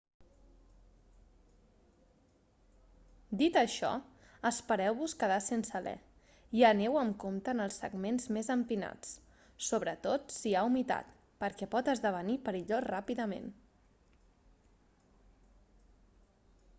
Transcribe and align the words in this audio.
dit 3.41 3.57
això 3.61 3.91
espereu-vos 4.51 5.13
quedar 5.25 5.37
sense 5.49 5.75
alè 5.81 5.93
i 6.61 6.65
aneu 6.71 6.97
amb 7.03 7.19
compte 7.25 7.53
en 7.55 7.61
els 7.67 7.77
segments 7.85 8.25
més 8.39 8.51
empinats 8.55 9.13
sobretot 9.69 10.35
si 10.39 10.53
hi 10.55 10.57
ha 10.63 10.67
humitat 10.73 11.13
perquè 11.47 11.71
pot 11.77 11.95
esdevenir 11.97 12.39
perillós 12.49 12.87
ràpidament 12.91 13.47